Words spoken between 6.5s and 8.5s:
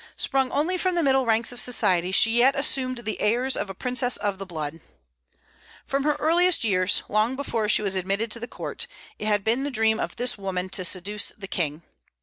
years, long before she was admitted to the